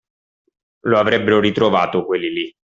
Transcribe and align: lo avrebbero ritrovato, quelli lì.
lo 0.85 0.97
avrebbero 0.97 1.39
ritrovato, 1.39 2.05
quelli 2.07 2.29
lì. 2.31 2.51